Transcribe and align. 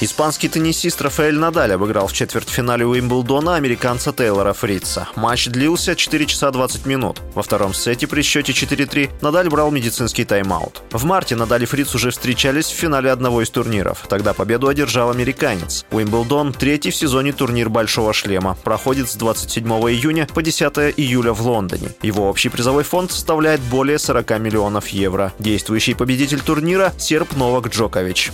Испанский 0.00 0.48
теннисист 0.48 1.02
Рафаэль 1.02 1.36
Надаль 1.36 1.72
обыграл 1.72 2.06
в 2.06 2.12
четвертьфинале 2.12 2.86
Уимблдона 2.86 3.56
американца 3.56 4.12
Тейлора 4.12 4.52
Фрица. 4.52 5.08
Матч 5.16 5.48
длился 5.48 5.96
4 5.96 6.26
часа 6.26 6.52
20 6.52 6.86
минут. 6.86 7.20
Во 7.34 7.42
втором 7.42 7.74
сете 7.74 8.06
при 8.06 8.22
счете 8.22 8.52
4-3 8.52 9.10
Надаль 9.22 9.48
брал 9.48 9.72
медицинский 9.72 10.24
тайм-аут. 10.24 10.82
В 10.92 11.04
марте 11.04 11.34
Надаль 11.34 11.64
и 11.64 11.66
Фриц 11.66 11.96
уже 11.96 12.12
встречались 12.12 12.66
в 12.66 12.76
финале 12.76 13.10
одного 13.10 13.42
из 13.42 13.50
турниров. 13.50 14.06
Тогда 14.08 14.34
победу 14.34 14.68
одержал 14.68 15.10
американец. 15.10 15.84
Уимблдон– 15.90 16.52
третий 16.58 16.92
в 16.92 16.96
сезоне 16.96 17.32
турнир 17.32 17.68
«Большого 17.68 18.12
шлема». 18.12 18.56
Проходит 18.62 19.10
с 19.10 19.16
27 19.16 19.66
июня 19.66 20.28
по 20.32 20.42
10 20.42 20.94
июля 20.96 21.32
в 21.32 21.42
Лондоне. 21.42 21.88
Его 22.02 22.28
общий 22.28 22.50
призовой 22.50 22.84
фонд 22.84 23.10
составляет 23.10 23.60
более 23.62 23.98
40 23.98 24.38
миллионов 24.38 24.86
евро. 24.88 25.32
Действующий 25.40 25.94
победитель 25.94 26.40
турнира– 26.40 26.92
серб 26.98 27.34
Новак 27.34 27.66
Джокович. 27.66 28.30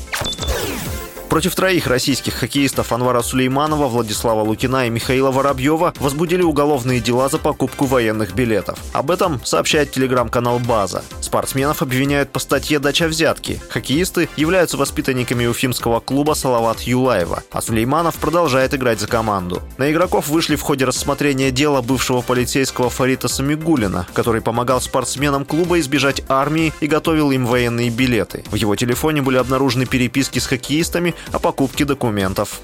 Против 1.34 1.56
троих 1.56 1.88
российских 1.88 2.34
хоккеистов 2.34 2.92
Анвара 2.92 3.20
Сулейманова, 3.20 3.88
Владислава 3.88 4.42
Лукина 4.42 4.86
и 4.86 4.88
Михаила 4.88 5.32
Воробьева 5.32 5.92
возбудили 5.98 6.42
уголовные 6.42 7.00
дела 7.00 7.28
за 7.28 7.38
покупку 7.38 7.86
военных 7.86 8.36
билетов. 8.36 8.78
Об 8.92 9.10
этом 9.10 9.44
сообщает 9.44 9.90
телеграм-канал 9.90 10.60
«База». 10.60 11.02
Спортсменов 11.34 11.82
обвиняют 11.82 12.30
по 12.30 12.38
статье 12.38 12.78
«Дача 12.78 13.08
взятки». 13.08 13.60
Хоккеисты 13.68 14.28
являются 14.36 14.76
воспитанниками 14.76 15.46
уфимского 15.46 15.98
клуба 15.98 16.34
«Салават 16.34 16.82
Юлаева», 16.82 17.42
а 17.50 17.60
Сулейманов 17.60 18.14
продолжает 18.18 18.72
играть 18.72 19.00
за 19.00 19.08
команду. 19.08 19.60
На 19.76 19.90
игроков 19.90 20.28
вышли 20.28 20.54
в 20.54 20.62
ходе 20.62 20.84
рассмотрения 20.84 21.50
дела 21.50 21.82
бывшего 21.82 22.20
полицейского 22.20 22.88
Фарита 22.88 23.26
Самигулина, 23.26 24.06
который 24.14 24.42
помогал 24.42 24.80
спортсменам 24.80 25.44
клуба 25.44 25.80
избежать 25.80 26.22
армии 26.28 26.72
и 26.78 26.86
готовил 26.86 27.32
им 27.32 27.46
военные 27.46 27.90
билеты. 27.90 28.44
В 28.52 28.54
его 28.54 28.76
телефоне 28.76 29.20
были 29.20 29.38
обнаружены 29.38 29.86
переписки 29.86 30.38
с 30.38 30.46
хоккеистами, 30.46 31.16
о 31.32 31.40
покупке 31.40 31.84
документов. 31.84 32.60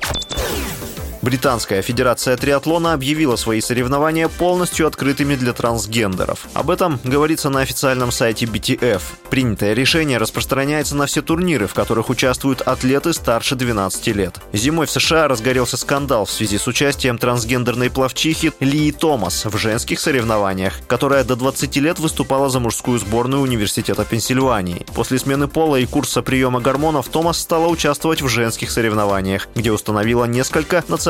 Британская 1.23 1.83
федерация 1.83 2.35
триатлона 2.39 2.95
объявила 2.95 3.37
свои 3.37 3.61
соревнования 3.61 4.29
полностью 4.29 4.87
открытыми 4.87 5.35
для 5.35 5.53
трансгендеров. 5.53 6.47
Об 6.55 6.71
этом 6.71 6.99
говорится 7.05 7.51
на 7.51 7.61
официальном 7.61 8.11
сайте 8.11 8.47
BTF. 8.47 9.03
Принятое 9.29 9.75
решение 9.75 10.17
распространяется 10.17 10.97
на 10.97 11.05
все 11.05 11.21
турниры, 11.21 11.67
в 11.67 11.75
которых 11.75 12.09
участвуют 12.09 12.63
атлеты 12.63 13.13
старше 13.13 13.55
12 13.55 14.07
лет. 14.09 14.41
Зимой 14.55 14.87
в 14.87 14.91
США 14.91 15.29
разгорелся 15.29 15.77
скандал 15.77 16.25
в 16.25 16.31
связи 16.31 16.57
с 16.57 16.67
участием 16.67 17.19
трансгендерной 17.19 17.91
пловчихи 17.91 18.53
Лии 18.61 18.91
Томас 18.91 19.45
в 19.45 19.57
женских 19.59 20.01
соревнованиях, 20.01 20.81
которая 20.87 21.25
до 21.25 21.37
20 21.37 21.77
лет 21.77 21.99
выступала 21.99 22.49
за 22.49 22.61
мужскую 22.61 22.99
сборную 22.99 23.43
Университета 23.43 24.07
Пенсильвании. 24.07 24.87
После 24.95 25.19
смены 25.19 25.49
пола 25.49 25.77
и 25.77 25.85
курса 25.85 26.23
приема 26.23 26.61
гормонов 26.61 27.09
Томас 27.09 27.39
стала 27.39 27.67
участвовать 27.67 28.23
в 28.23 28.29
женских 28.29 28.71
соревнованиях, 28.71 29.49
где 29.55 29.71
установила 29.71 30.25
несколько 30.25 30.83
национальных 30.89 31.10